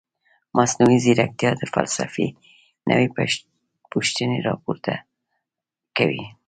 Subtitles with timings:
[0.57, 2.27] مصنوعي ځیرکتیا د فلسفې
[2.89, 3.07] نوې
[3.91, 4.93] پوښتنې راپورته
[5.97, 6.23] کوي.